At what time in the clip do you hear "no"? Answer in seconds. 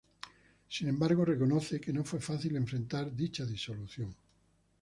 1.93-2.03